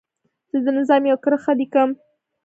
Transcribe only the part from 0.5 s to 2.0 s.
زه د نظم یوه کرښه لیکم.